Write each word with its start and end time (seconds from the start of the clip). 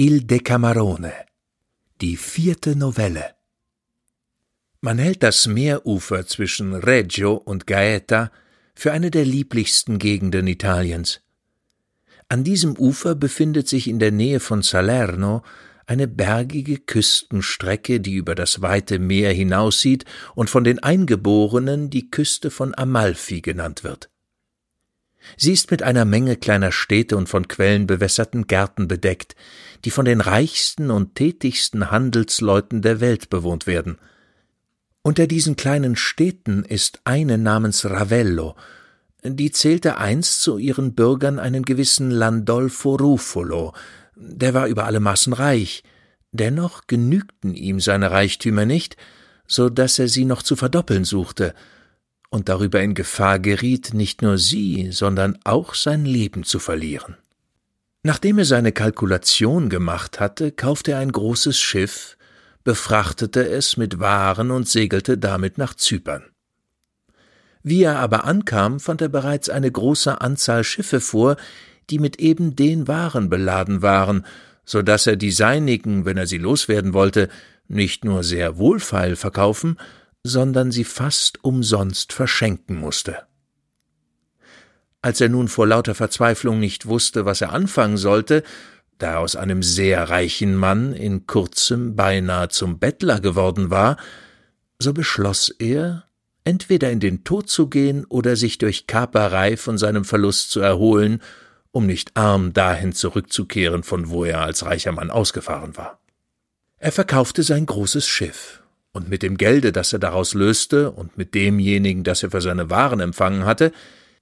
Il 0.00 0.28
Decamerone, 0.28 1.12
die 2.00 2.16
vierte 2.16 2.76
Novelle. 2.76 3.34
Man 4.80 4.96
hält 4.96 5.24
das 5.24 5.48
Meerufer 5.48 6.24
zwischen 6.24 6.72
Reggio 6.72 7.34
und 7.34 7.66
Gaeta 7.66 8.30
für 8.76 8.92
eine 8.92 9.10
der 9.10 9.24
lieblichsten 9.24 9.98
Gegenden 9.98 10.46
Italiens. 10.46 11.20
An 12.28 12.44
diesem 12.44 12.78
Ufer 12.78 13.16
befindet 13.16 13.66
sich 13.66 13.88
in 13.88 13.98
der 13.98 14.12
Nähe 14.12 14.38
von 14.38 14.62
Salerno 14.62 15.42
eine 15.86 16.06
bergige 16.06 16.78
Küstenstrecke, 16.78 17.98
die 17.98 18.14
über 18.14 18.36
das 18.36 18.62
weite 18.62 19.00
Meer 19.00 19.32
hinaussieht 19.32 20.04
und 20.36 20.48
von 20.48 20.62
den 20.62 20.78
Eingeborenen 20.78 21.90
die 21.90 22.08
Küste 22.08 22.52
von 22.52 22.72
Amalfi 22.72 23.40
genannt 23.40 23.82
wird. 23.82 24.10
Sie 25.36 25.52
ist 25.52 25.70
mit 25.70 25.82
einer 25.82 26.04
Menge 26.04 26.36
kleiner 26.36 26.72
Städte 26.72 27.16
und 27.16 27.28
von 27.28 27.48
Quellen 27.48 27.86
bewässerten 27.86 28.46
Gärten 28.46 28.88
bedeckt, 28.88 29.36
die 29.84 29.90
von 29.90 30.04
den 30.04 30.20
reichsten 30.20 30.90
und 30.90 31.14
tätigsten 31.14 31.90
Handelsleuten 31.90 32.82
der 32.82 33.00
Welt 33.00 33.30
bewohnt 33.30 33.66
werden. 33.66 33.98
Unter 35.02 35.26
diesen 35.26 35.56
kleinen 35.56 35.96
Städten 35.96 36.64
ist 36.64 37.00
eine 37.04 37.38
namens 37.38 37.84
Ravello, 37.84 38.56
die 39.24 39.50
zählte 39.50 39.98
einst 39.98 40.42
zu 40.42 40.58
ihren 40.58 40.94
Bürgern 40.94 41.38
einen 41.38 41.64
gewissen 41.64 42.10
Landolfo 42.10 42.96
Ruffolo, 42.96 43.72
der 44.16 44.54
war 44.54 44.66
über 44.66 44.84
alle 44.84 45.00
Maßen 45.00 45.32
reich, 45.32 45.82
dennoch 46.32 46.86
genügten 46.86 47.54
ihm 47.54 47.80
seine 47.80 48.10
Reichtümer 48.10 48.66
nicht, 48.66 48.96
so 49.46 49.68
dass 49.68 49.98
er 49.98 50.08
sie 50.08 50.24
noch 50.24 50.42
zu 50.42 50.56
verdoppeln 50.56 51.04
suchte, 51.04 51.54
und 52.30 52.48
darüber 52.48 52.80
in 52.80 52.94
Gefahr 52.94 53.38
geriet, 53.38 53.94
nicht 53.94 54.22
nur 54.22 54.38
sie, 54.38 54.90
sondern 54.90 55.38
auch 55.44 55.74
sein 55.74 56.04
Leben 56.04 56.44
zu 56.44 56.58
verlieren. 56.58 57.16
Nachdem 58.02 58.38
er 58.38 58.44
seine 58.44 58.72
Kalkulation 58.72 59.68
gemacht 59.68 60.20
hatte, 60.20 60.52
kaufte 60.52 60.92
er 60.92 60.98
ein 60.98 61.12
großes 61.12 61.58
Schiff, 61.58 62.16
befrachtete 62.64 63.48
es 63.48 63.76
mit 63.76 63.98
Waren 63.98 64.50
und 64.50 64.68
segelte 64.68 65.18
damit 65.18 65.58
nach 65.58 65.74
Zypern. 65.74 66.24
Wie 67.62 67.82
er 67.82 67.98
aber 67.98 68.24
ankam, 68.24 68.78
fand 68.78 69.02
er 69.02 69.08
bereits 69.08 69.48
eine 69.48 69.70
große 69.70 70.20
Anzahl 70.20 70.64
Schiffe 70.64 71.00
vor, 71.00 71.36
die 71.90 71.98
mit 71.98 72.18
eben 72.20 72.56
den 72.56 72.86
Waren 72.86 73.28
beladen 73.28 73.82
waren, 73.82 74.24
so 74.64 74.82
dass 74.82 75.06
er 75.06 75.16
die 75.16 75.30
seinigen, 75.30 76.04
wenn 76.04 76.18
er 76.18 76.26
sie 76.26 76.38
loswerden 76.38 76.92
wollte, 76.92 77.28
nicht 77.66 78.04
nur 78.04 78.22
sehr 78.22 78.58
wohlfeil 78.58 79.16
verkaufen, 79.16 79.78
sondern 80.24 80.72
sie 80.72 80.84
fast 80.84 81.42
umsonst 81.44 82.12
verschenken 82.12 82.78
musste. 82.78 83.26
Als 85.00 85.20
er 85.20 85.28
nun 85.28 85.48
vor 85.48 85.66
lauter 85.66 85.94
Verzweiflung 85.94 86.58
nicht 86.58 86.86
wusste, 86.86 87.24
was 87.24 87.40
er 87.40 87.52
anfangen 87.52 87.96
sollte, 87.96 88.42
da 88.98 89.12
er 89.12 89.20
aus 89.20 89.36
einem 89.36 89.62
sehr 89.62 90.10
reichen 90.10 90.56
Mann 90.56 90.92
in 90.92 91.26
kurzem 91.26 91.94
beinahe 91.94 92.48
zum 92.48 92.78
Bettler 92.78 93.20
geworden 93.20 93.70
war, 93.70 93.96
so 94.78 94.92
beschloss 94.92 95.50
er, 95.50 96.04
entweder 96.44 96.90
in 96.90 97.00
den 97.00 97.24
Tod 97.24 97.48
zu 97.48 97.68
gehen 97.68 98.04
oder 98.06 98.34
sich 98.34 98.58
durch 98.58 98.86
Kaperei 98.86 99.56
von 99.56 99.78
seinem 99.78 100.04
Verlust 100.04 100.50
zu 100.50 100.60
erholen, 100.60 101.22
um 101.70 101.86
nicht 101.86 102.16
arm 102.16 102.52
dahin 102.52 102.92
zurückzukehren, 102.92 103.82
von 103.84 104.08
wo 104.08 104.24
er 104.24 104.40
als 104.40 104.64
reicher 104.64 104.92
Mann 104.92 105.10
ausgefahren 105.10 105.76
war. 105.76 106.00
Er 106.78 106.92
verkaufte 106.92 107.42
sein 107.42 107.66
großes 107.66 108.06
Schiff 108.06 108.62
und 108.92 109.08
mit 109.08 109.22
dem 109.22 109.36
Gelde, 109.36 109.72
das 109.72 109.92
er 109.92 109.98
daraus 109.98 110.34
löste, 110.34 110.90
und 110.90 111.16
mit 111.16 111.34
demjenigen, 111.34 112.04
das 112.04 112.22
er 112.22 112.30
für 112.30 112.40
seine 112.40 112.70
Waren 112.70 113.00
empfangen 113.00 113.44
hatte, 113.44 113.72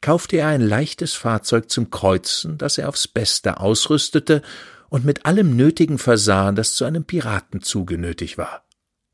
kaufte 0.00 0.36
er 0.38 0.48
ein 0.48 0.60
leichtes 0.60 1.14
Fahrzeug 1.14 1.70
zum 1.70 1.90
Kreuzen, 1.90 2.58
das 2.58 2.78
er 2.78 2.88
aufs 2.88 3.08
Beste 3.08 3.60
ausrüstete 3.60 4.42
und 4.88 5.04
mit 5.04 5.26
allem 5.26 5.56
Nötigen 5.56 5.98
versah, 5.98 6.52
das 6.52 6.74
zu 6.74 6.84
einem 6.84 7.04
Piratenzuge 7.04 7.98
nötig 7.98 8.38
war. 8.38 8.64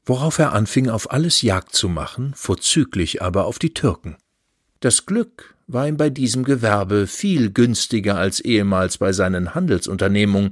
Worauf 0.04 0.38
er 0.38 0.52
anfing, 0.52 0.88
auf 0.88 1.12
alles 1.12 1.42
Jagd 1.42 1.74
zu 1.74 1.88
machen, 1.88 2.32
vorzüglich 2.34 3.22
aber 3.22 3.46
auf 3.46 3.58
die 3.58 3.72
Türken. 3.72 4.16
Das 4.80 5.06
Glück 5.06 5.54
war 5.68 5.86
ihm 5.86 5.96
bei 5.96 6.10
diesem 6.10 6.44
Gewerbe 6.44 7.06
viel 7.06 7.52
günstiger 7.52 8.16
als 8.16 8.40
ehemals 8.40 8.98
bei 8.98 9.12
seinen 9.12 9.54
Handelsunternehmungen, 9.54 10.50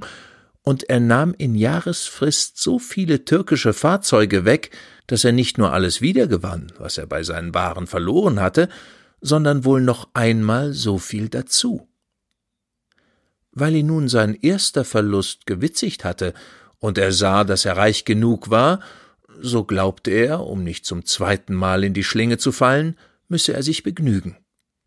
und 0.63 0.89
er 0.89 0.99
nahm 0.99 1.33
in 1.37 1.55
Jahresfrist 1.55 2.59
so 2.59 2.77
viele 2.79 3.25
türkische 3.25 3.73
Fahrzeuge 3.73 4.45
weg, 4.45 4.71
dass 5.07 5.23
er 5.23 5.31
nicht 5.31 5.57
nur 5.57 5.73
alles 5.73 6.01
wiedergewann, 6.01 6.71
was 6.77 6.97
er 6.97 7.07
bei 7.07 7.23
seinen 7.23 7.53
Waren 7.53 7.87
verloren 7.87 8.39
hatte, 8.39 8.69
sondern 9.21 9.65
wohl 9.65 9.81
noch 9.81 10.09
einmal 10.13 10.73
so 10.73 10.97
viel 10.97 11.29
dazu. 11.29 11.87
Weil 13.51 13.75
ihn 13.75 13.87
nun 13.87 14.07
sein 14.07 14.35
erster 14.35 14.85
Verlust 14.85 15.45
gewitzigt 15.45 16.03
hatte 16.05 16.33
und 16.79 16.97
er 16.97 17.11
sah, 17.11 17.43
dass 17.43 17.65
er 17.65 17.77
reich 17.77 18.05
genug 18.05 18.49
war, 18.49 18.79
so 19.39 19.63
glaubte 19.63 20.11
er, 20.11 20.41
um 20.41 20.63
nicht 20.63 20.85
zum 20.85 21.05
zweiten 21.05 21.53
Mal 21.53 21.83
in 21.83 21.93
die 21.93 22.03
Schlinge 22.03 22.37
zu 22.37 22.51
fallen, 22.51 22.97
müsse 23.27 23.53
er 23.53 23.63
sich 23.63 23.83
begnügen. 23.83 24.37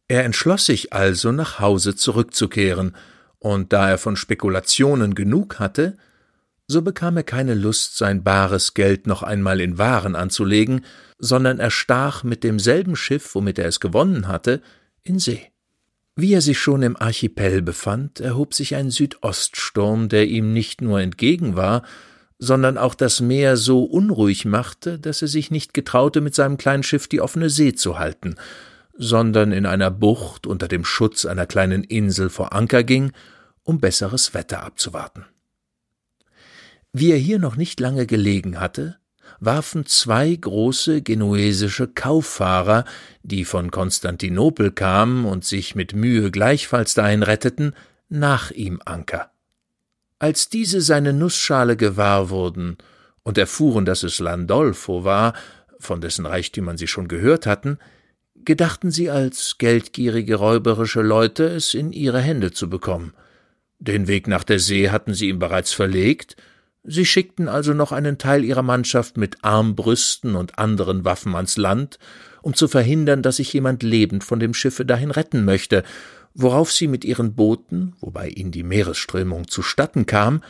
Er 0.06 0.25
entschloss 0.25 0.67
sich 0.67 0.93
also, 0.93 1.33
nach 1.33 1.61
Hause 1.61 1.97
zurückzukehren, 1.97 2.95
und 3.44 3.75
da 3.75 3.91
er 3.91 3.99
von 3.99 4.16
Spekulationen 4.16 5.15
genug 5.15 5.59
hatte, 5.59 5.99
so 6.66 6.81
bekam 6.81 7.19
er 7.19 7.25
keine 7.25 7.53
Lust, 7.53 7.99
sein 7.99 8.25
bares 8.25 8.72
Geld 8.72 9.06
noch 9.06 9.22
einmal 9.22 9.60
in 9.60 9.77
Waren 9.77 10.16
anzulegen, 10.16 10.82
sondern 11.19 11.60
er 11.60 11.71
stach 11.71 12.25
mit 12.25 12.43
demselben 12.43 12.97
Schiff, 12.97 13.34
womit 13.34 13.59
er 13.59 13.69
es 13.69 13.81
gewonnen 13.81 14.28
hatte, 14.28 14.62
in 15.03 15.19
See. 15.19 15.43
Wie 16.16 16.32
er 16.32 16.41
sich 16.41 16.59
schon 16.59 16.81
im 16.81 16.97
Archipel 16.97 17.60
befand, 17.60 18.19
erhob 18.19 18.55
sich 18.55 18.77
ein 18.77 18.91
Südoststurm, 18.91 20.09
der 20.09 20.26
ihm 20.26 20.55
nicht 20.55 20.81
nur 20.81 21.03
entgegen 21.03 21.55
war, 21.55 21.82
sondern 22.38 22.78
auch 22.78 22.94
das 22.94 23.21
Meer 23.21 23.59
so 23.59 23.84
unruhig 23.84 24.47
machte, 24.47 24.99
dass 24.99 25.21
er 25.21 25.28
sich 25.28 25.50
nicht 25.50 25.75
getraute, 25.75 26.22
mit 26.22 26.34
seinem 26.34 26.56
kleinen 26.56 26.82
Schiff 26.82 27.09
die 27.09 27.21
offene 27.21 27.50
See 27.50 27.75
zu 27.75 27.99
halten, 27.99 28.37
sondern 28.97 29.53
in 29.53 29.66
einer 29.66 29.91
Bucht 29.91 30.47
unter 30.47 30.66
dem 30.66 30.87
Schutz 30.87 31.26
einer 31.26 31.44
kleinen 31.44 31.84
Insel 31.84 32.31
vor 32.31 32.55
Anker 32.55 32.84
ging, 32.84 33.12
um 33.65 33.81
besseres 33.81 34.35
Wetter 34.35 34.63
abzuwarten. 34.63 35.25
Wie 36.93 37.11
er 37.11 37.19
hier 37.19 37.41
noch 37.41 37.57
nicht 37.57 37.81
lange 37.81 38.07
gelegen 38.07 38.61
hatte, 38.61 38.99
warfen 39.41 39.87
zwei 39.87 40.35
große 40.35 41.03
genuesische 41.03 41.89
Kauffahrer, 41.89 42.85
die 43.23 43.45
von 43.45 43.71
Konstantinopel 43.71 44.71
kamen 44.71 45.25
und 45.25 45.45
sich 45.45 45.75
mit 45.75 45.95
Mühe 45.95 46.31
gleichfalls 46.31 46.95
dahin 46.95 47.23
retteten, 47.23 47.75
nach 48.09 48.51
ihm 48.51 48.81
Anker. 48.85 49.31
Als 50.19 50.49
diese 50.49 50.81
seine 50.81 51.13
Nussschale 51.13 51.77
gewahr 51.77 52.31
wurden 52.31 52.79
und 53.23 53.39
erfuhren, 53.39 53.85
dass 53.85 54.03
es 54.03 54.21
Landolfo 54.21 55.05
war, 55.05 55.35
von 55.81 56.01
dessen 56.01 56.27
Reichtümern 56.27 56.79
sie 56.79 56.87
schon 56.87 57.09
gehört 57.09 57.47
hatten, 57.47 57.79
gedachten 58.45 58.91
sie 58.91 59.11
als 59.11 59.57
geldgierige 59.59 60.37
räuberische 60.37 61.03
Leute, 61.03 61.45
es 61.45 61.75
in 61.75 61.93
ihre 61.93 62.21
Hände 62.21 62.53
zu 62.53 62.71
bekommen. 62.71 63.15
Den 63.79 64.07
Weg 64.07 64.29
nach 64.29 64.45
der 64.45 64.59
See 64.59 64.91
hatten 64.91 65.15
sie 65.15 65.29
ihm 65.29 65.39
bereits 65.39 65.73
verlegt, 65.73 66.37
Sie 66.87 67.07
schickten 67.07 67.49
also 67.49 67.73
noch 67.73 67.93
einen 67.93 68.19
Teil 68.19 68.45
ihrer 68.45 68.62
Mannschaft 68.62 69.17
mit 69.17 69.39
Armbrüsten 69.43 70.35
und 70.35 70.59
anderen 70.59 71.07
Waffen 71.07 71.35
ans 71.35 71.57
Land, 71.57 71.99
um 72.43 72.53
zu 72.53 72.69
verhindern, 72.69 73.23
dass 73.23 73.37
sich 73.37 73.51
jemand 73.55 73.83
lebend 73.83 74.23
von 74.23 74.39
dem 74.39 74.53
Schiffe 74.53 74.85
dahin 74.85 75.11
retten 75.11 75.47
möchte, 75.47 75.83
worauf 76.35 76.71
sie 76.71 76.87
mit 76.87 77.07
ihren 77.07 77.35
Booten, 77.35 77.95
wobei 78.01 78.29
ihnen 78.29 78.51
die 78.51 78.62
Meeresströmung 78.62 79.49
zustatten 79.49 80.05
kam, 80.05 80.43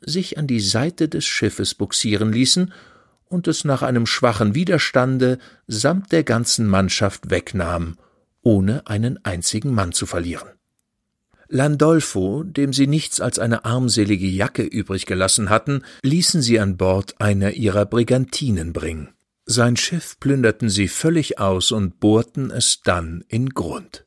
sich 0.00 0.38
an 0.38 0.46
die 0.46 0.60
Seite 0.60 1.08
des 1.08 1.26
Schiffes 1.26 1.74
buxieren 1.74 2.32
ließen 2.32 2.72
und 3.26 3.46
es 3.46 3.64
nach 3.64 3.82
einem 3.82 4.06
schwachen 4.06 4.54
Widerstande 4.54 5.38
samt 5.66 6.12
der 6.12 6.24
ganzen 6.24 6.66
Mannschaft 6.66 7.30
wegnahmen, 7.30 7.98
ohne 8.42 8.86
einen 8.86 9.22
einzigen 9.22 9.74
Mann 9.74 9.92
zu 9.92 10.06
verlieren. 10.06 10.48
Landolfo, 11.48 12.42
dem 12.42 12.72
sie 12.72 12.86
nichts 12.86 13.20
als 13.20 13.38
eine 13.38 13.64
armselige 13.64 14.26
Jacke 14.26 14.62
übrig 14.62 15.06
gelassen 15.06 15.50
hatten, 15.50 15.82
ließen 16.02 16.42
sie 16.42 16.58
an 16.58 16.76
Bord 16.76 17.20
einer 17.20 17.52
ihrer 17.52 17.86
Brigantinen 17.86 18.72
bringen. 18.72 19.08
Sein 19.46 19.76
Schiff 19.76 20.18
plünderten 20.20 20.70
sie 20.70 20.88
völlig 20.88 21.38
aus 21.38 21.70
und 21.70 22.00
bohrten 22.00 22.50
es 22.50 22.80
dann 22.82 23.24
in 23.28 23.50
Grund. 23.50 24.06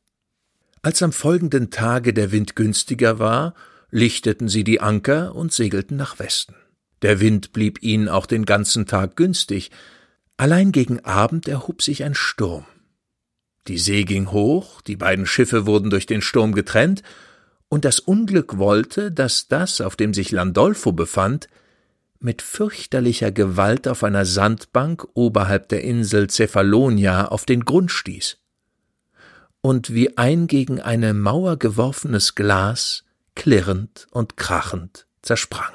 Als 0.82 1.04
am 1.04 1.12
folgenden 1.12 1.70
Tage 1.70 2.14
der 2.14 2.32
Wind 2.32 2.56
günstiger 2.56 3.20
war, 3.20 3.54
lichteten 3.92 4.50
sie 4.50 4.64
die 4.64 4.82
Anker 4.82 5.36
und 5.36 5.54
segelten 5.54 5.98
nach 5.98 6.20
Westen. 6.20 6.56
Der 7.02 7.20
Wind 7.20 7.54
blieb 7.54 7.84
ihnen 7.84 8.10
auch 8.10 8.26
den 8.26 8.46
ganzen 8.46 8.88
Tag 8.88 9.16
günstig, 9.16 9.70
allein 10.38 10.72
gegen 10.72 11.06
Abend 11.06 11.48
erhob 11.48 11.82
sich 11.82 12.04
ein 12.04 12.16
Sturm. 12.16 12.66
Die 13.68 13.78
See 13.78 14.04
ging 14.04 14.32
hoch, 14.32 14.82
die 14.82 14.96
beiden 14.96 15.26
Schiffe 15.26 15.66
wurden 15.66 15.90
durch 15.90 16.06
den 16.06 16.22
Sturm 16.22 16.54
getrennt, 16.54 17.04
und 17.70 17.86
das 17.86 18.00
Unglück 18.00 18.58
wollte, 18.58 19.12
dass 19.12 19.48
das, 19.48 19.82
auf 19.82 19.96
dem 19.96 20.14
sich 20.14 20.32
Landolfo 20.32 20.92
befand, 20.92 21.48
mit 22.20 22.42
fürchterlicher 22.42 23.32
Gewalt 23.32 23.88
auf 23.88 24.04
einer 24.04 24.26
Sandbank 24.26 25.08
oberhalb 25.14 25.70
der 25.70 25.84
Insel 25.84 26.30
Cephalonia 26.30 27.28
auf 27.28 27.46
den 27.46 27.64
Grund 27.66 27.92
stieß 27.92 28.38
und 29.62 29.94
wie 29.94 30.18
ein 30.18 30.48
gegen 30.48 30.80
eine 30.80 31.14
Mauer 31.14 31.58
geworfenes 31.58 32.36
Glas 32.36 33.04
klirrend 33.36 34.08
und 34.12 34.38
krachend 34.38 35.08
zersprang. 35.22 35.74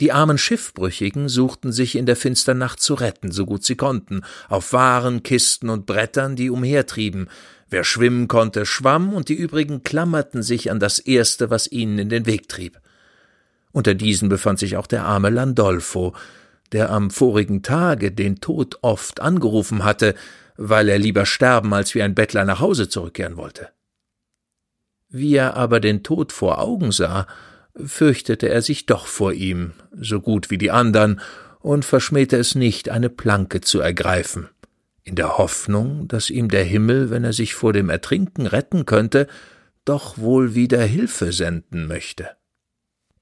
Die 0.00 0.12
armen 0.12 0.38
Schiffbrüchigen 0.38 1.28
suchten 1.28 1.72
sich 1.72 1.96
in 1.96 2.06
der 2.06 2.14
finstern 2.14 2.58
Nacht 2.58 2.80
zu 2.80 2.94
retten, 2.94 3.32
so 3.32 3.44
gut 3.44 3.64
sie 3.64 3.74
konnten, 3.74 4.22
auf 4.48 4.72
Waren, 4.72 5.24
Kisten 5.24 5.68
und 5.68 5.86
Brettern, 5.86 6.36
die 6.36 6.50
umhertrieben. 6.50 7.28
Wer 7.70 7.84
schwimmen 7.84 8.28
konnte, 8.28 8.64
schwamm, 8.64 9.12
und 9.12 9.28
die 9.28 9.34
übrigen 9.34 9.82
klammerten 9.82 10.42
sich 10.42 10.70
an 10.70 10.80
das 10.80 10.98
Erste, 10.98 11.50
was 11.50 11.70
ihnen 11.70 11.98
in 11.98 12.08
den 12.08 12.26
Weg 12.26 12.48
trieb. 12.48 12.80
Unter 13.72 13.94
diesen 13.94 14.28
befand 14.28 14.58
sich 14.58 14.76
auch 14.76 14.86
der 14.86 15.04
arme 15.04 15.30
Landolfo, 15.30 16.14
der 16.72 16.90
am 16.90 17.10
vorigen 17.10 17.62
Tage 17.62 18.10
den 18.12 18.40
Tod 18.40 18.78
oft 18.82 19.20
angerufen 19.20 19.84
hatte, 19.84 20.14
weil 20.56 20.88
er 20.88 20.98
lieber 20.98 21.26
sterben 21.26 21.72
als 21.74 21.94
wie 21.94 22.02
ein 22.02 22.14
Bettler 22.14 22.44
nach 22.44 22.60
Hause 22.60 22.88
zurückkehren 22.88 23.36
wollte. 23.36 23.68
Wie 25.08 25.34
er 25.34 25.56
aber 25.56 25.80
den 25.80 26.02
Tod 26.02 26.32
vor 26.32 26.58
Augen 26.58 26.92
sah, 26.92 27.26
fürchtete 27.76 28.48
er 28.48 28.62
sich 28.62 28.86
doch 28.86 29.06
vor 29.06 29.32
ihm, 29.32 29.72
so 29.98 30.20
gut 30.20 30.50
wie 30.50 30.58
die 30.58 30.70
andern, 30.70 31.20
und 31.60 31.84
verschmähte 31.84 32.36
es 32.36 32.54
nicht, 32.54 32.88
eine 32.88 33.08
Planke 33.08 33.60
zu 33.60 33.80
ergreifen, 33.80 34.48
in 35.08 35.16
der 35.16 35.38
Hoffnung, 35.38 36.06
dass 36.06 36.30
ihm 36.30 36.48
der 36.48 36.64
Himmel, 36.64 37.10
wenn 37.10 37.24
er 37.24 37.32
sich 37.32 37.54
vor 37.54 37.72
dem 37.72 37.90
Ertrinken 37.90 38.46
retten 38.46 38.86
könnte, 38.86 39.26
doch 39.84 40.18
wohl 40.18 40.54
wieder 40.54 40.82
Hilfe 40.82 41.32
senden 41.32 41.86
möchte. 41.86 42.30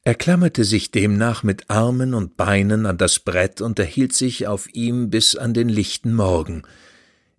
Er 0.02 0.14
klammerte 0.14 0.64
sich 0.64 0.90
demnach 0.90 1.42
mit 1.42 1.70
Armen 1.70 2.14
und 2.14 2.36
Beinen 2.36 2.86
an 2.86 2.98
das 2.98 3.18
Brett 3.18 3.60
und 3.60 3.78
erhielt 3.78 4.12
sich 4.12 4.46
auf 4.46 4.72
ihm 4.72 5.10
bis 5.10 5.36
an 5.36 5.54
den 5.54 5.68
lichten 5.68 6.14
Morgen, 6.14 6.62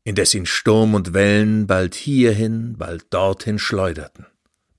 indes 0.03 0.33
ihn 0.33 0.45
Sturm 0.45 0.93
und 0.93 1.13
Wellen 1.13 1.67
bald 1.67 1.95
hierhin, 1.95 2.75
bald 2.77 3.05
dorthin 3.09 3.59
schleuderten. 3.59 4.25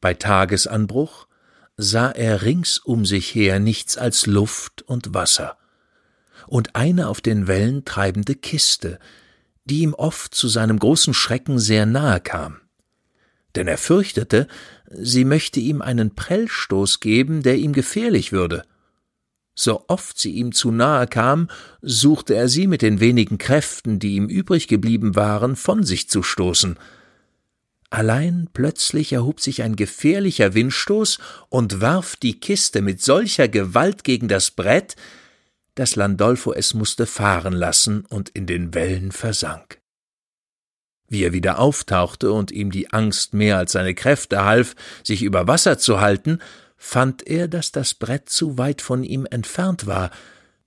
Bei 0.01 0.15
Tagesanbruch 0.15 1.29
sah 1.77 2.11
er 2.11 2.43
rings 2.43 2.79
um 2.79 3.05
sich 3.05 3.35
her 3.35 3.59
nichts 3.59 3.97
als 3.97 4.27
Luft 4.27 4.83
und 4.83 5.15
Wasser 5.15 5.57
und 6.47 6.75
eine 6.75 7.09
auf 7.09 7.21
den 7.21 7.47
Wellen 7.47 7.85
treibende 7.85 8.35
Kiste, 8.35 8.99
die 9.69 9.81
ihm 9.81 9.95
oft 9.95 10.35
zu 10.35 10.49
seinem 10.49 10.79
großen 10.79 11.15
Schrecken 11.15 11.59
sehr 11.59 11.87
nahe 11.87 12.21
kam. 12.21 12.57
Denn 13.55 13.69
er 13.69 13.79
fürchtete, 13.79 14.49
sie 14.91 15.25
möchte 15.25 15.61
ihm 15.61 15.83
einen 15.83 16.15
Prellstoß 16.15 17.01
geben, 17.01 17.43
der 17.43 17.57
ihm 17.57 17.73
gefährlich 17.73 18.33
würde. 18.33 18.65
So 19.55 19.85
oft 19.89 20.19
sie 20.19 20.33
ihm 20.33 20.53
zu 20.53 20.71
nahe 20.71 21.07
kam, 21.07 21.49
suchte 21.83 22.35
er 22.35 22.49
sie 22.49 22.67
mit 22.67 22.83
den 22.83 23.01
wenigen 23.01 23.39
Kräften, 23.39 23.99
die 23.99 24.15
ihm 24.15 24.27
übrig 24.29 24.69
geblieben 24.69 25.17
waren, 25.17 25.57
von 25.57 25.83
sich 25.83 26.09
zu 26.09 26.23
stoßen, 26.23 26.79
Allein 27.91 28.51
plötzlich 28.53 29.15
erhob 29.15 29.41
sich 29.41 29.63
ein 29.63 29.75
gefährlicher 29.75 30.53
Windstoß 30.53 31.19
und 31.49 31.81
warf 31.81 32.17
die 32.17 32.39
Kiste 32.39 32.83
mit 32.83 33.01
solcher 33.01 33.49
Gewalt 33.49 34.05
gegen 34.05 34.29
das 34.29 34.51
Brett, 34.51 34.95
dass 35.79 35.95
Landolfo 35.95 36.53
es 36.53 36.75
musste 36.75 37.07
fahren 37.07 37.53
lassen 37.53 38.05
und 38.07 38.31
in 38.31 38.47
den 38.47 38.75
Wellen 38.75 39.13
versank. 39.13 39.79
Wie 41.09 41.23
er 41.23 41.33
wieder 41.33 41.61
auftauchte 41.61 42.33
und 42.33 42.51
ihm 42.51 42.73
die 42.73 42.93
Angst 42.93 43.33
mehr 43.33 43.59
als 43.59 43.73
seine 43.73 43.95
Kräfte 43.95 44.45
half, 44.45 44.75
sich 45.05 45.23
über 45.23 45.47
Wasser 45.47 45.79
zu 45.79 46.01
halten, 46.01 46.41
fand 46.77 47.25
er, 47.25 47.47
dass 47.47 47.71
das 47.71 47.95
Brett 47.95 48.29
zu 48.29 48.59
weit 48.59 48.83
von 48.83 49.05
ihm 49.05 49.25
entfernt 49.31 49.87
war, 49.87 50.11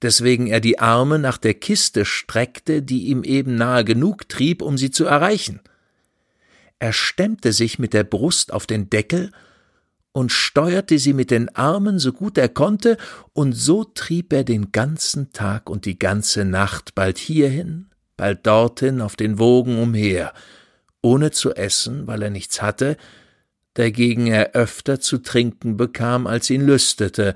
deswegen 0.01 0.47
er 0.47 0.61
die 0.61 0.79
Arme 0.79 1.19
nach 1.19 1.37
der 1.37 1.55
Kiste 1.55 2.05
streckte, 2.05 2.81
die 2.81 3.07
ihm 3.07 3.25
eben 3.25 3.55
nahe 3.55 3.83
genug 3.83 4.29
trieb, 4.29 4.61
um 4.61 4.77
sie 4.77 4.91
zu 4.91 5.03
erreichen. 5.03 5.59
Er 6.79 6.93
stemmte 6.93 7.51
sich 7.51 7.79
mit 7.79 7.93
der 7.93 8.05
Brust 8.05 8.53
auf 8.53 8.65
den 8.65 8.89
Deckel 8.89 9.31
und 10.13 10.31
steuerte 10.31 10.99
sie 10.99 11.13
mit 11.13 11.31
den 11.31 11.55
Armen 11.55 11.99
so 11.99 12.11
gut 12.11 12.37
er 12.37 12.49
konnte, 12.49 12.97
und 13.33 13.53
so 13.53 13.83
trieb 13.83 14.33
er 14.33 14.43
den 14.43 14.71
ganzen 14.71 15.31
Tag 15.31 15.69
und 15.69 15.85
die 15.85 15.97
ganze 15.97 16.45
Nacht 16.45 16.95
bald 16.95 17.17
hierhin, 17.17 17.87
bald 18.17 18.45
dorthin 18.45 19.01
auf 19.01 19.15
den 19.15 19.39
Wogen 19.39 19.81
umher, 19.81 20.33
ohne 21.01 21.31
zu 21.31 21.53
essen, 21.53 22.07
weil 22.07 22.21
er 22.21 22.29
nichts 22.29 22.61
hatte, 22.61 22.97
dagegen 23.73 24.27
er 24.27 24.51
öfter 24.51 24.99
zu 24.99 25.19
trinken 25.19 25.77
bekam, 25.77 26.27
als 26.27 26.49
ihn 26.49 26.61
lüstete, 26.61 27.35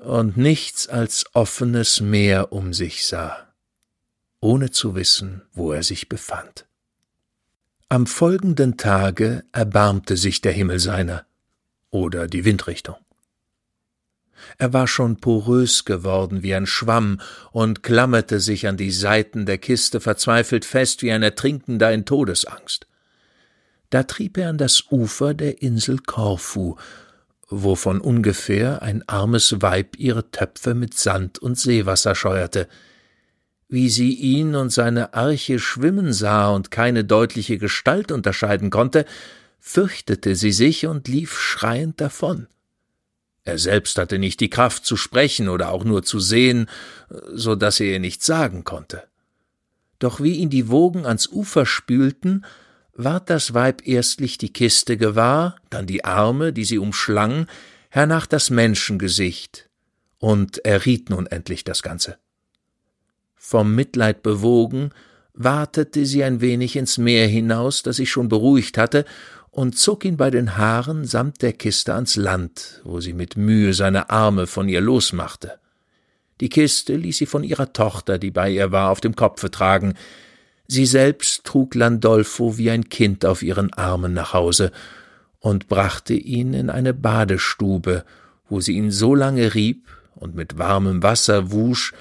und 0.00 0.36
nichts 0.36 0.88
als 0.88 1.26
offenes 1.32 2.00
Meer 2.00 2.52
um 2.52 2.72
sich 2.72 3.06
sah, 3.06 3.48
ohne 4.40 4.70
zu 4.70 4.94
wissen, 4.94 5.42
wo 5.52 5.72
er 5.72 5.82
sich 5.82 6.08
befand. 6.08 6.66
Am 7.88 8.06
folgenden 8.06 8.76
Tage 8.76 9.44
erbarmte 9.50 10.16
sich 10.16 10.40
der 10.40 10.52
Himmel 10.52 10.78
seiner 10.78 11.24
oder 11.90 12.26
die 12.26 12.44
Windrichtung. 12.44 12.96
Er 14.56 14.72
war 14.72 14.86
schon 14.86 15.16
porös 15.16 15.84
geworden 15.84 16.42
wie 16.42 16.54
ein 16.54 16.66
Schwamm 16.66 17.20
und 17.50 17.82
klammerte 17.82 18.40
sich 18.40 18.66
an 18.66 18.76
die 18.76 18.90
Seiten 18.90 19.46
der 19.46 19.58
Kiste 19.58 20.00
verzweifelt 20.00 20.64
fest 20.64 21.02
wie 21.02 21.12
ein 21.12 21.22
Ertrinkender 21.22 21.92
in 21.92 22.04
Todesangst. 22.04 22.86
Da 23.90 24.02
trieb 24.02 24.36
er 24.38 24.50
an 24.50 24.58
das 24.58 24.84
Ufer 24.90 25.34
der 25.34 25.62
Insel 25.62 25.98
Korfu, 25.98 26.76
wo 27.48 27.74
von 27.74 28.00
ungefähr 28.00 28.82
ein 28.82 29.02
armes 29.08 29.60
Weib 29.60 29.96
ihre 29.98 30.30
Töpfe 30.30 30.74
mit 30.74 30.94
Sand 30.94 31.38
und 31.38 31.58
Seewasser 31.58 32.14
scheuerte, 32.14 32.68
wie 33.68 33.88
sie 33.88 34.14
ihn 34.14 34.54
und 34.54 34.70
seine 34.70 35.14
Arche 35.14 35.58
schwimmen 35.58 36.12
sah 36.12 36.50
und 36.50 36.70
keine 36.70 37.04
deutliche 37.04 37.58
Gestalt 37.58 38.12
unterscheiden 38.12 38.70
konnte, 38.70 39.04
fürchtete 39.58 40.34
sie 40.34 40.52
sich 40.52 40.86
und 40.86 41.08
lief 41.08 41.38
schreiend 41.38 42.00
davon. 42.00 42.46
Er 43.44 43.58
selbst 43.58 43.98
hatte 43.98 44.18
nicht 44.18 44.40
die 44.40 44.50
Kraft 44.50 44.84
zu 44.84 44.96
sprechen 44.96 45.48
oder 45.48 45.70
auch 45.70 45.84
nur 45.84 46.02
zu 46.02 46.20
sehen, 46.20 46.68
so 47.32 47.54
dass 47.54 47.80
er 47.80 47.86
ihr 47.86 48.00
nichts 48.00 48.26
sagen 48.26 48.64
konnte. 48.64 49.04
Doch 49.98 50.20
wie 50.20 50.34
ihn 50.34 50.50
die 50.50 50.68
Wogen 50.68 51.06
ans 51.06 51.26
Ufer 51.26 51.64
spülten, 51.66 52.44
ward 52.92 53.30
das 53.30 53.54
Weib 53.54 53.86
erstlich 53.86 54.38
die 54.38 54.52
Kiste 54.52 54.96
gewahr, 54.96 55.56
dann 55.70 55.86
die 55.86 56.04
Arme, 56.04 56.52
die 56.52 56.64
sie 56.64 56.78
umschlang, 56.78 57.46
hernach 57.88 58.26
das 58.26 58.50
Menschengesicht, 58.50 59.68
und 60.18 60.64
er 60.64 60.84
riet 60.84 61.08
nun 61.08 61.26
endlich 61.26 61.64
das 61.64 61.82
Ganze. 61.82 62.18
Vom 63.34 63.74
Mitleid 63.74 64.22
bewogen, 64.22 64.90
watete 65.32 66.04
sie 66.04 66.24
ein 66.24 66.40
wenig 66.40 66.76
ins 66.76 66.98
Meer 66.98 67.28
hinaus, 67.28 67.82
das 67.82 67.96
sich 67.96 68.10
schon 68.10 68.28
beruhigt 68.28 68.76
hatte, 68.76 69.04
und 69.58 69.76
zog 69.76 70.04
ihn 70.04 70.16
bei 70.16 70.30
den 70.30 70.56
Haaren 70.56 71.04
samt 71.04 71.42
der 71.42 71.52
Kiste 71.52 71.92
ans 71.92 72.14
Land, 72.14 72.80
wo 72.84 73.00
sie 73.00 73.12
mit 73.12 73.36
Mühe 73.36 73.74
seine 73.74 74.08
Arme 74.08 74.46
von 74.46 74.68
ihr 74.68 74.80
losmachte. 74.80 75.58
Die 76.40 76.48
Kiste 76.48 76.94
ließ 76.94 77.18
sie 77.18 77.26
von 77.26 77.42
ihrer 77.42 77.72
Tochter, 77.72 78.18
die 78.18 78.30
bei 78.30 78.50
ihr 78.50 78.70
war, 78.70 78.88
auf 78.88 79.00
dem 79.00 79.16
Kopfe 79.16 79.50
tragen. 79.50 79.94
Sie 80.68 80.86
selbst 80.86 81.42
trug 81.42 81.74
Landolfo 81.74 82.56
wie 82.56 82.70
ein 82.70 82.88
Kind 82.88 83.26
auf 83.26 83.42
ihren 83.42 83.72
Armen 83.72 84.12
nach 84.12 84.32
Hause 84.32 84.70
und 85.40 85.66
brachte 85.66 86.14
ihn 86.14 86.54
in 86.54 86.70
eine 86.70 86.94
Badestube, 86.94 88.04
wo 88.48 88.60
sie 88.60 88.74
ihn 88.74 88.92
so 88.92 89.12
lange 89.12 89.54
rieb 89.54 89.88
und 90.14 90.36
mit 90.36 90.58
warmem 90.58 91.02
Wasser 91.02 91.50
wusch, 91.50 91.94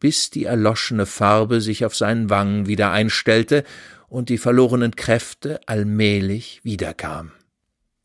bis 0.00 0.30
die 0.30 0.46
erloschene 0.46 1.04
Farbe 1.04 1.60
sich 1.60 1.84
auf 1.84 1.94
seinen 1.94 2.30
Wangen 2.30 2.68
wieder 2.68 2.90
einstellte 2.90 3.64
und 4.12 4.28
die 4.28 4.36
verlorenen 4.36 4.94
Kräfte 4.94 5.58
allmählich 5.66 6.60
wiederkamen. 6.62 7.32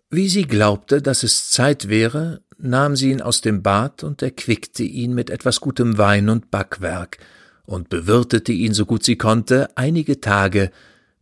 Wie 0.09 0.29
sie 0.29 0.43
glaubte, 0.43 1.01
dass 1.01 1.23
es 1.23 1.49
Zeit 1.49 1.89
wäre, 1.89 2.41
nahm 2.57 2.95
sie 2.95 3.11
ihn 3.11 3.21
aus 3.21 3.41
dem 3.41 3.61
Bad 3.61 4.05
und 4.05 4.21
erquickte 4.21 4.83
ihn 4.83 5.13
mit 5.13 5.29
etwas 5.29 5.59
gutem 5.59 5.97
Wein 5.97 6.29
und 6.29 6.49
Backwerk 6.49 7.17
und 7.65 7.89
bewirtete 7.89 8.53
ihn 8.53 8.73
so 8.73 8.85
gut 8.85 9.03
sie 9.03 9.17
konnte 9.17 9.69
einige 9.75 10.21
Tage, 10.21 10.71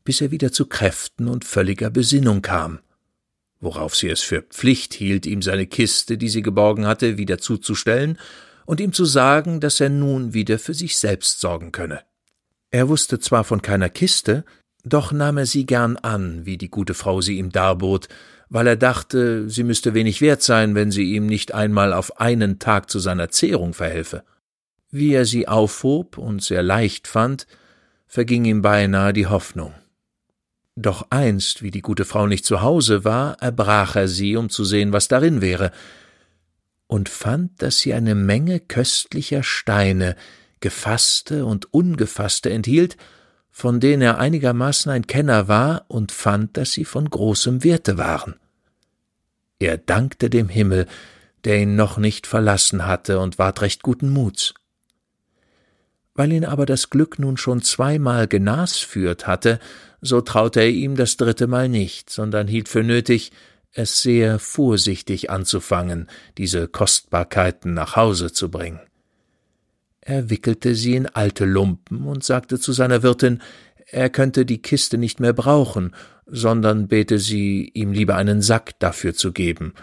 bis 0.04 0.22
er 0.22 0.30
wieder 0.30 0.52
zu 0.52 0.68
Kräften 0.68 1.28
und 1.30 1.46
völliger 1.46 1.90
Besinnung 1.90 2.44
kam, 2.44 2.78
worauf 3.60 3.96
sie 3.96 4.10
es 4.10 4.22
für 4.22 4.44
Pflicht 4.44 4.94
hielt, 4.94 5.26
ihm 5.26 5.42
seine 5.42 5.66
Kiste, 5.66 6.20
die 6.20 6.30
sie 6.30 6.44
geborgen 6.44 6.86
hatte, 6.86 7.18
wieder 7.18 7.40
zuzustellen 7.40 8.20
und 8.68 8.80
ihm 8.80 8.94
zu 8.94 9.06
sagen, 9.06 9.62
dass 9.62 9.80
er 9.80 9.90
nun 9.90 10.36
wieder 10.36 10.60
für 10.60 10.76
sich 10.76 10.96
selbst 11.00 11.40
sorgen 11.40 11.72
könne. 11.72 12.02
Er 12.70 12.88
wusste 12.88 13.18
zwar 13.20 13.46
von 13.46 13.64
keiner 13.64 13.90
Kiste, 13.90 14.46
doch 14.86 15.12
nahm 15.12 15.38
er 15.38 15.46
sie 15.48 15.66
gern 15.66 15.98
an, 15.98 16.46
wie 16.46 16.58
die 16.58 16.70
gute 16.70 16.94
Frau 16.94 17.20
sie 17.20 17.38
ihm 17.38 17.52
darbot, 17.52 18.08
weil 18.50 18.68
er 18.68 18.76
dachte, 18.76 19.50
sie 19.50 19.64
müsste 19.64 19.96
wenig 19.96 20.22
wert 20.22 20.44
sein, 20.44 20.76
wenn 20.76 20.92
sie 20.92 21.16
ihm 21.16 21.26
nicht 21.26 21.54
einmal 21.54 21.92
auf 21.92 22.22
einen 22.22 22.60
Tag 22.60 22.90
zu 22.92 23.00
seiner 23.00 23.30
Zehrung 23.30 23.74
verhelfe. 23.74 24.24
Wie 24.92 25.14
er 25.14 25.26
sie 25.26 25.48
aufhob 25.48 26.20
und 26.20 26.44
sehr 26.44 26.62
leicht 26.62 27.08
fand, 27.08 27.48
verging 28.06 28.46
ihm 28.46 28.62
beinahe 28.62 29.12
die 29.12 29.26
Hoffnung. 29.26 29.74
Doch 30.76 31.08
einst, 31.10 31.64
wie 31.64 31.72
die 31.72 31.82
gute 31.82 32.06
Frau 32.06 32.28
nicht 32.28 32.46
zu 32.46 32.62
Hause 32.62 33.04
war, 33.04 33.42
erbrach 33.42 33.96
er 33.96 34.08
sie, 34.08 34.36
um 34.36 34.50
zu 34.50 34.64
sehen, 34.64 34.94
was 34.94 35.08
darin 35.08 35.42
wäre, 35.42 35.72
und 36.88 37.10
fand, 37.10 37.62
dass 37.64 37.80
sie 37.80 37.96
eine 37.96 38.14
Menge 38.14 38.60
köstlicher 38.60 39.42
Steine, 39.42 40.16
gefasste 40.60 41.46
und 41.46 41.74
ungefasste 41.74 42.52
enthielt, 42.52 42.98
von 43.58 43.80
denen 43.80 44.02
er 44.02 44.18
einigermaßen 44.18 44.92
ein 44.92 45.08
Kenner 45.08 45.48
war 45.48 45.86
und 45.88 46.12
fand, 46.12 46.58
dass 46.58 46.74
sie 46.74 46.84
von 46.84 47.10
großem 47.10 47.64
Werte 47.64 47.98
waren. 47.98 48.36
Er 49.60 49.78
dankte 49.78 50.30
dem 50.30 50.50
Himmel, 50.50 50.88
der 51.46 51.62
ihn 51.62 51.78
noch 51.78 51.98
nicht 51.98 52.28
verlassen 52.28 52.86
hatte 52.86 53.18
und 53.18 53.40
ward 53.40 53.62
recht 53.62 53.82
guten 53.82 54.10
Muts. 54.10 54.56
Weil 56.16 56.34
ihn 56.34 56.44
aber 56.44 56.66
das 56.66 56.90
Glück 56.90 57.18
nun 57.18 57.38
schon 57.38 57.62
zweimal 57.62 58.28
genasführt 58.28 59.26
hatte, 59.26 59.60
so 60.02 60.20
traute 60.20 60.60
er 60.60 60.70
ihm 60.70 60.98
das 60.98 61.16
dritte 61.16 61.48
Mal 61.48 61.70
nicht, 61.70 62.10
sondern 62.10 62.50
hielt 62.50 62.68
für 62.68 62.84
nötig, 62.84 63.32
es 63.72 64.02
sehr 64.02 64.38
vorsichtig 64.38 65.30
anzufangen, 65.30 66.10
diese 66.38 66.68
Kostbarkeiten 66.68 67.74
nach 67.74 67.96
Hause 67.96 68.34
zu 68.34 68.52
bringen. 68.52 68.82
Er 70.08 70.30
wickelte 70.30 70.76
sie 70.76 70.96
in 70.96 71.08
alte 71.08 71.46
Lumpen 71.46 72.06
und 72.06 72.24
sagte 72.24 72.60
zu 72.60 72.74
seiner 72.74 73.02
Wirtin, 73.02 73.42
er 73.88 74.12
könnte 74.12 74.46
die 74.46 74.62
Kiste 74.62 75.00
nicht 75.00 75.20
mehr 75.20 75.34
brauchen, 75.34 75.96
sondern 76.28 76.88
bete 76.88 77.18
sie, 77.18 77.72
ihm 77.74 77.92
lieber 77.92 78.16
einen 78.16 78.44
Sack 78.44 78.78
dafür 78.80 79.16
zu 79.16 79.34
geben, 79.34 79.74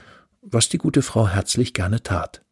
was 0.41 0.69
die 0.69 0.79
gute 0.79 1.03
Frau 1.03 1.29
herzlich 1.29 1.75
gerne 1.75 2.05
tat. 2.05 2.43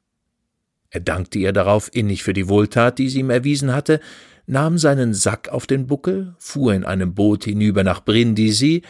Er 0.90 0.98
dankte 0.98 1.38
ihr 1.38 1.52
darauf 1.52 1.94
innig 1.94 2.24
für 2.24 2.32
die 2.32 2.48
Wohltat, 2.48 2.98
die 2.98 3.08
sie 3.08 3.20
ihm 3.20 3.30
erwiesen 3.30 3.72
hatte, 3.72 4.00
nahm 4.46 4.76
seinen 4.76 5.14
Sack 5.14 5.48
auf 5.48 5.68
den 5.68 5.86
Buckel, 5.86 6.34
fuhr 6.38 6.74
in 6.74 6.84
einem 6.84 7.14
Boot 7.14 7.44
hinüber 7.44 7.84
nach 7.84 8.04
Brindisi 8.04 8.82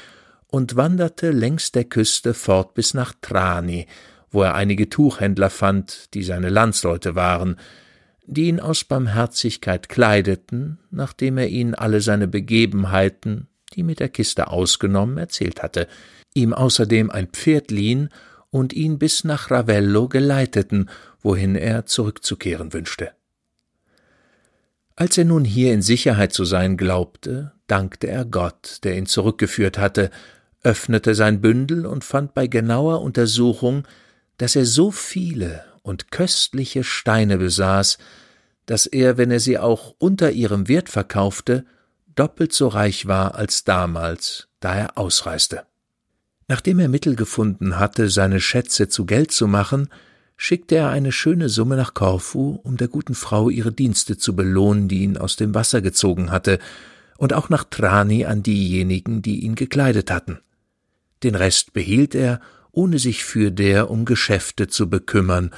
und 0.46 0.76
wanderte 0.76 1.32
längs 1.32 1.70
der 1.70 1.84
Küste 1.84 2.32
fort 2.32 2.72
bis 2.72 2.94
nach 2.94 3.12
Trani, 3.20 3.86
wo 4.30 4.42
er 4.42 4.54
einige 4.54 4.88
Tuchhändler 4.88 5.50
fand, 5.50 6.14
die 6.14 6.22
seine 6.22 6.48
Landsleute 6.48 7.14
waren, 7.14 7.56
die 8.26 8.48
ihn 8.48 8.60
aus 8.60 8.84
Barmherzigkeit 8.84 9.88
kleideten, 9.88 10.78
nachdem 10.90 11.38
er 11.38 11.48
ihnen 11.48 11.74
alle 11.74 12.00
seine 12.00 12.28
Begebenheiten, 12.28 13.48
die 13.74 13.82
mit 13.82 14.00
der 14.00 14.08
Kiste 14.08 14.48
ausgenommen, 14.48 15.18
erzählt 15.18 15.62
hatte, 15.62 15.88
ihm 16.34 16.52
außerdem 16.52 17.10
ein 17.10 17.28
Pferd 17.28 17.70
liehen 17.70 18.10
und 18.50 18.72
ihn 18.72 18.98
bis 18.98 19.24
nach 19.24 19.50
Ravello 19.50 20.08
geleiteten, 20.08 20.90
wohin 21.20 21.54
er 21.54 21.86
zurückzukehren 21.86 22.72
wünschte. 22.72 23.12
Als 24.96 25.16
er 25.16 25.24
nun 25.24 25.44
hier 25.44 25.72
in 25.72 25.82
Sicherheit 25.82 26.32
zu 26.32 26.44
sein 26.44 26.76
glaubte, 26.76 27.52
dankte 27.66 28.08
er 28.08 28.24
Gott, 28.24 28.80
der 28.84 28.96
ihn 28.96 29.06
zurückgeführt 29.06 29.78
hatte, 29.78 30.10
öffnete 30.62 31.14
sein 31.14 31.40
Bündel 31.40 31.86
und 31.86 32.04
fand 32.04 32.34
bei 32.34 32.46
genauer 32.46 33.00
Untersuchung, 33.00 33.86
dass 34.36 34.56
er 34.56 34.66
so 34.66 34.90
viele 34.90 35.64
und 35.82 36.10
köstliche 36.10 36.84
Steine 36.84 37.38
besaß, 37.38 37.98
dass 38.66 38.86
er, 38.86 39.18
wenn 39.18 39.30
er 39.30 39.40
sie 39.40 39.58
auch 39.58 39.94
unter 39.98 40.30
ihrem 40.30 40.68
Wert 40.68 40.88
verkaufte, 40.88 41.64
doppelt 42.14 42.52
so 42.52 42.68
reich 42.68 43.06
war 43.06 43.34
als 43.34 43.64
damals, 43.64 44.48
da 44.60 44.74
er 44.74 44.98
ausreiste. 44.98 45.64
Nachdem 46.48 46.78
er 46.80 46.88
Mittel 46.88 47.16
gefunden 47.16 47.78
hatte, 47.78 48.10
seine 48.10 48.40
Schätze 48.40 48.88
zu 48.88 49.06
Geld 49.06 49.30
zu 49.30 49.46
machen, 49.46 49.88
schickte 50.36 50.76
er 50.76 50.88
eine 50.88 51.12
schöne 51.12 51.48
Summe 51.48 51.76
nach 51.76 51.94
Korfu, 51.94 52.60
um 52.62 52.76
der 52.76 52.88
guten 52.88 53.14
Frau 53.14 53.50
ihre 53.50 53.72
Dienste 53.72 54.16
zu 54.16 54.34
belohnen, 54.34 54.88
die 54.88 55.02
ihn 55.02 55.16
aus 55.16 55.36
dem 55.36 55.54
Wasser 55.54 55.82
gezogen 55.82 56.30
hatte, 56.30 56.58
und 57.18 57.34
auch 57.34 57.50
nach 57.50 57.64
Trani 57.64 58.24
an 58.24 58.42
diejenigen, 58.42 59.20
die 59.20 59.40
ihn 59.40 59.54
gekleidet 59.54 60.10
hatten. 60.10 60.40
Den 61.22 61.34
Rest 61.34 61.72
behielt 61.72 62.14
er, 62.14 62.40
ohne 62.72 62.98
sich 62.98 63.24
für 63.24 63.50
der 63.50 63.90
um 63.90 64.04
Geschäfte 64.04 64.68
zu 64.68 64.88
bekümmern, 64.88 65.50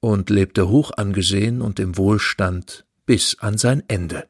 und 0.00 0.30
lebte 0.30 0.68
hoch 0.68 0.92
angesehen 0.96 1.60
und 1.60 1.80
im 1.80 1.96
Wohlstand 1.96 2.84
bis 3.04 3.36
an 3.40 3.58
sein 3.58 3.82
Ende. 3.88 4.28